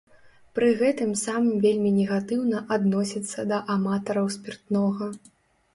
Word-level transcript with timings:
Пры 0.59 0.69
гэтым 0.79 1.11
сам 1.23 1.43
вельмі 1.65 1.91
негатыўна 1.99 2.65
адносіцца 2.77 3.39
да 3.53 3.61
аматараў 3.77 4.27
спіртнога. 4.39 5.15